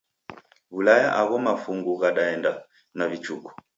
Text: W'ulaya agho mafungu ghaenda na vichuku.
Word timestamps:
W'ulaya 0.73 1.09
agho 1.19 1.37
mafungu 1.45 1.91
ghaenda 2.01 2.51
na 2.95 3.03
vichuku. 3.11 3.49